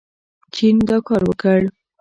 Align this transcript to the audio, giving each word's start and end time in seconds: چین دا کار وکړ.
چین 0.53 0.75
دا 0.89 0.97
کار 1.07 1.21
وکړ. 1.27 1.59